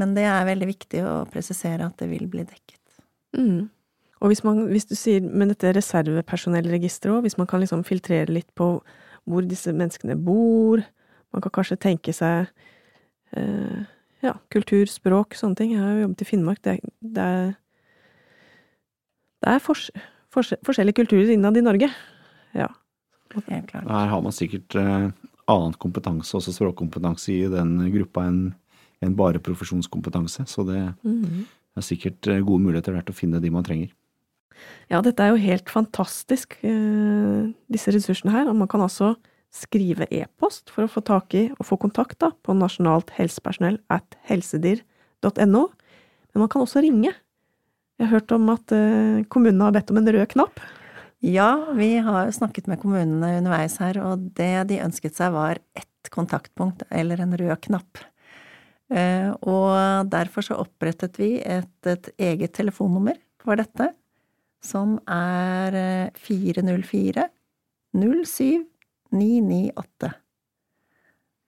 Men 0.00 0.16
det 0.16 0.24
er 0.26 0.48
veldig 0.48 0.66
viktig 0.66 1.04
å 1.06 1.14
presisere 1.30 1.86
at 1.86 2.00
det 2.00 2.08
vil 2.10 2.26
bli 2.30 2.42
dekket. 2.42 2.80
Mm. 3.36 3.68
Og 4.24 4.30
hvis, 4.32 4.40
man, 4.46 4.64
hvis 4.72 4.88
du 4.88 4.96
sier 4.98 5.22
med 5.22 5.52
dette 5.52 5.74
reservepersonellregisteret 5.76 7.12
òg, 7.12 7.26
hvis 7.26 7.36
man 7.38 7.48
kan 7.50 7.62
liksom 7.62 7.84
filtrere 7.86 8.32
litt 8.32 8.48
på 8.58 8.78
hvor 9.28 9.46
disse 9.46 9.72
menneskene 9.72 10.16
bor, 10.20 10.82
man 11.34 11.44
kan 11.44 11.52
kanskje 11.54 11.78
tenke 11.80 12.14
seg 12.16 12.48
eh, 13.36 13.84
ja, 14.24 14.34
kultur, 14.52 14.88
språk, 14.90 15.36
sånne 15.38 15.58
ting. 15.60 15.74
Jeg 15.74 15.82
har 15.82 15.94
jo 15.94 16.06
jobbet 16.06 16.24
i 16.24 16.28
Finnmark. 16.28 16.62
Det 16.64 16.78
det 17.14 17.28
er, 17.36 17.54
det 19.44 19.54
er 19.54 19.62
fors, 19.62 19.88
fors, 19.92 20.10
forskjellige 20.34 20.98
kulturer 21.02 21.30
innad 21.34 21.56
i 21.56 21.62
Norge. 21.64 21.88
Ja. 22.54 22.68
Helt 23.48 23.66
klart. 23.70 23.88
Her 23.88 24.10
har 24.12 24.22
man 24.22 24.32
sikkert 24.34 24.74
eh, 24.78 25.08
annen 25.50 25.74
kompetanse, 25.82 26.36
også 26.38 26.52
språkkompetanse, 26.54 27.32
i 27.34 27.48
den 27.50 27.76
gruppa 27.94 28.26
enn 28.28 28.54
en 29.04 29.16
bare 29.18 29.40
profesjonskompetanse. 29.42 30.46
Så 30.48 30.64
det 30.68 30.94
Mhm. 31.04 31.46
er 31.76 31.82
sikkert 31.82 32.26
eh, 32.30 32.40
gode 32.40 32.62
muligheter 32.62 32.94
der 32.94 33.02
til 33.02 33.14
å 33.14 33.18
finne 33.18 33.40
de 33.42 33.50
man 33.50 33.64
trenger. 33.64 33.90
Ja, 34.88 35.00
dette 35.02 35.20
er 35.20 35.30
jo 35.34 35.42
helt 35.42 35.66
fantastisk, 35.68 36.56
eh, 36.62 37.52
disse 37.70 37.90
ressursene 37.92 38.30
her. 38.30 38.48
Og 38.48 38.56
man 38.56 38.68
kan 38.68 38.80
altså 38.80 39.16
skrive 39.50 40.06
e-post 40.10 40.70
for 40.70 40.84
å 40.84 40.90
få 40.90 41.02
tak 41.04 41.34
i 41.34 41.48
og 41.50 41.66
få 41.66 41.76
kontakt 41.78 42.18
da, 42.18 42.30
på 42.42 42.54
nasjonalt 42.56 43.10
helsepersonell 43.18 43.78
at 43.90 44.14
helsedir.no. 44.28 45.68
Men 46.34 46.40
man 46.42 46.48
kan 46.48 46.62
også 46.62 46.82
ringe. 46.82 47.12
Jeg 47.98 48.08
har 48.08 48.16
hørt 48.18 48.32
om 48.34 48.48
at 48.50 48.72
eh, 48.74 49.22
kommunene 49.30 49.68
har 49.68 49.74
bedt 49.76 49.92
om 49.94 50.00
en 50.00 50.10
rød 50.16 50.26
knapp. 50.34 50.58
Ja, 51.24 51.50
vi 51.78 51.92
har 52.04 52.32
snakket 52.34 52.66
med 52.68 52.80
kommunene 52.82 53.36
underveis 53.38 53.78
her, 53.80 53.96
og 54.02 54.26
det 54.36 54.66
de 54.68 54.80
ønsket 54.84 55.16
seg 55.16 55.32
var 55.32 55.60
ett 55.78 56.10
kontaktpunkt, 56.12 56.82
eller 56.90 57.22
en 57.22 57.36
rød 57.38 57.54
knapp. 57.64 58.02
Eh, 58.92 59.30
Og 59.40 60.10
derfor 60.10 60.44
så 60.44 60.58
opprettet 60.60 61.16
vi 61.22 61.38
et, 61.40 61.70
et 61.86 62.10
eget 62.18 62.52
telefonnummer 62.58 63.16
for 63.40 63.56
dette, 63.56 63.88
som 64.64 64.98
er 65.08 65.78
eh, 65.78 66.20
404 66.26 67.28
07 67.94 68.66
998. 69.14 70.12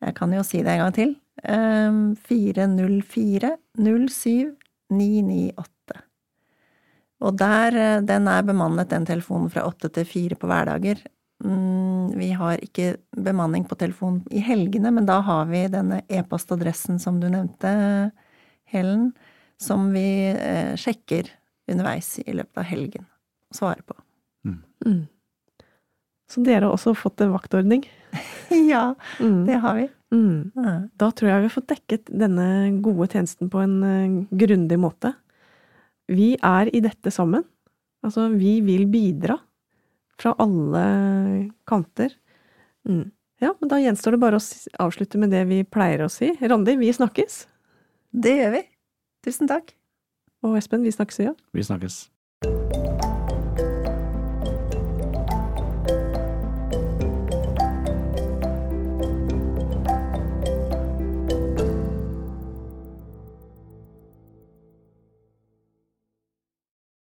Jeg 0.07 0.15
kan 0.15 0.33
jo 0.37 0.43
si 0.47 0.63
det 0.63 0.73
en 0.77 0.85
gang 0.87 0.97
til. 0.97 1.17
Eh, 1.43 2.01
404 2.31 3.57
07 3.77 4.55
998. 4.95 5.76
Og 7.25 7.37
der, 7.41 7.77
eh, 7.77 8.01
den 8.05 8.29
er 8.29 8.43
bemannet, 8.45 8.89
den 8.91 9.07
telefonen, 9.09 9.51
fra 9.51 9.65
åtte 9.69 9.89
til 9.93 10.05
fire 10.05 10.37
på 10.37 10.47
hverdager. 10.51 11.01
Mm, 11.45 12.13
Vi 12.17 12.31
har 12.33 12.57
ikke 12.65 12.97
bemanning 13.17 13.65
på 13.69 13.77
telefon 13.77 14.23
i 14.31 14.41
helgene, 14.41 14.93
men 14.93 15.07
da 15.07 15.21
har 15.21 15.45
vi 15.47 15.67
denne 15.69 16.03
e-postadressen 16.09 16.99
som 17.01 17.19
du 17.21 17.29
nevnte, 17.29 18.13
Helen, 18.73 19.13
som 19.61 19.91
vi 19.93 20.31
eh, 20.33 20.75
sjekker 20.77 21.29
underveis 21.71 22.19
i 22.27 22.33
løpet 22.33 22.57
av 22.59 22.65
helgen. 22.65 23.07
og 23.51 23.57
Svarer 23.59 23.83
på. 23.87 23.95
Mm. 24.47 25.09
Så 26.31 26.43
dere 26.45 26.65
har 26.67 26.73
også 26.75 26.95
fått 26.97 27.21
en 27.23 27.33
vaktordning. 27.33 27.85
ja, 28.71 28.95
Mm. 29.21 29.45
det 29.47 29.61
har 29.63 29.75
vi. 29.77 29.89
Mm. 30.13 30.53
Da 30.97 31.11
tror 31.11 31.29
jeg 31.31 31.41
vi 31.43 31.49
har 31.49 31.55
fått 31.55 31.69
dekket 31.73 32.11
denne 32.11 32.81
gode 32.83 33.09
tjenesten 33.13 33.51
på 33.51 33.63
en 33.63 33.77
eh, 33.83 34.37
grundig 34.37 34.79
måte. 34.79 35.15
Vi 36.13 36.35
er 36.39 36.71
i 36.71 36.83
dette 36.85 37.11
sammen. 37.11 37.45
Altså, 38.07 38.29
vi 38.31 38.61
vil 38.63 38.87
bidra 38.91 39.39
fra 40.21 40.35
alle 40.43 40.85
kanter. 41.69 42.15
Mm. 42.89 43.11
Ja, 43.43 43.53
men 43.61 43.69
da 43.69 43.81
gjenstår 43.83 44.17
det 44.17 44.23
bare 44.23 44.41
å 44.41 44.45
avslutte 44.87 45.21
med 45.21 45.35
det 45.35 45.43
vi 45.51 45.61
pleier 45.69 46.07
å 46.07 46.13
si. 46.13 46.31
Randi, 46.41 46.79
vi 46.81 46.93
snakkes. 46.95 47.43
Det 48.17 48.37
gjør 48.39 48.55
vi. 48.57 48.63
Tusen 49.27 49.51
takk. 49.51 49.75
Og 50.47 50.57
Espen, 50.61 50.87
vi 50.87 50.95
snakkes 50.95 51.25
igjen. 51.25 51.39
Vi 51.53 51.67
snakkes. 51.67 52.05